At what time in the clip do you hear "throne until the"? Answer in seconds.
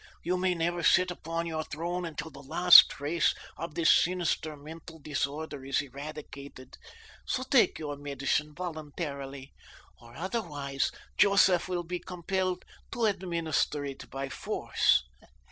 1.63-2.39